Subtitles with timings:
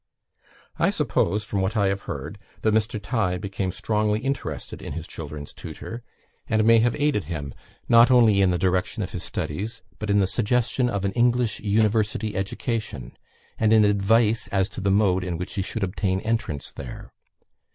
[0.79, 2.99] I suppose, from what I have heard, that Mr.
[2.99, 6.01] Tighe became strongly interested in his children's tutor,
[6.47, 7.53] and may have aided him,
[7.87, 11.59] not only in the direction of his studies, but in the suggestion of an English
[11.59, 13.15] university education,
[13.59, 17.11] and in advice as to the mode in which he should obtain entrance there.